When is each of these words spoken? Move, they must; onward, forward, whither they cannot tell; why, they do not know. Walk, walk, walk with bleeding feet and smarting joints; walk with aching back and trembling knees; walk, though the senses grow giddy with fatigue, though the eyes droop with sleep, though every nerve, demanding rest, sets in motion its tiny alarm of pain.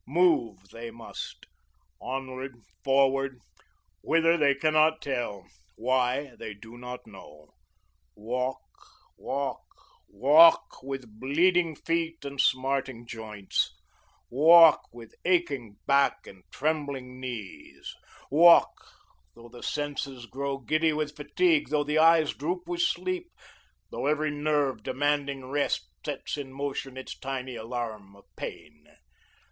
Move, 0.07 0.57
they 0.71 0.89
must; 0.89 1.45
onward, 2.01 2.55
forward, 2.83 3.37
whither 4.01 4.35
they 4.35 4.55
cannot 4.55 4.99
tell; 4.99 5.45
why, 5.75 6.31
they 6.39 6.55
do 6.55 6.75
not 6.75 7.05
know. 7.05 7.51
Walk, 8.15 8.57
walk, 9.15 9.61
walk 10.09 10.81
with 10.81 11.19
bleeding 11.19 11.75
feet 11.75 12.25
and 12.25 12.41
smarting 12.41 13.05
joints; 13.05 13.75
walk 14.31 14.85
with 14.91 15.13
aching 15.23 15.77
back 15.85 16.25
and 16.25 16.41
trembling 16.49 17.19
knees; 17.19 17.93
walk, 18.31 18.73
though 19.35 19.49
the 19.49 19.61
senses 19.61 20.25
grow 20.25 20.57
giddy 20.57 20.91
with 20.93 21.15
fatigue, 21.15 21.69
though 21.69 21.83
the 21.83 21.99
eyes 21.99 22.33
droop 22.33 22.61
with 22.67 22.81
sleep, 22.81 23.29
though 23.91 24.07
every 24.07 24.31
nerve, 24.31 24.81
demanding 24.81 25.45
rest, 25.45 25.87
sets 26.03 26.37
in 26.37 26.51
motion 26.51 26.97
its 26.97 27.15
tiny 27.19 27.55
alarm 27.55 28.15
of 28.15 28.23
pain. 28.35 28.87